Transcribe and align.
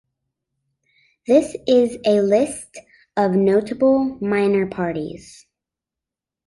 This 1.27 1.55
is 1.67 1.99
a 2.03 2.21
list 2.21 2.79
of 3.15 3.33
notable 3.33 4.17
minor 4.19 4.65
parties. 4.65 5.45